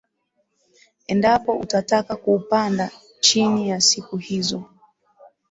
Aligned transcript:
endapo 1.07 1.53
utataka 1.57 2.15
kuupanda 2.15 2.91
chini 3.19 3.69
ya 3.69 3.81
siku 3.81 4.17
hizo 4.17 4.63